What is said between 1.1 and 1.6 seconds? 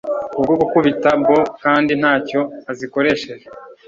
beau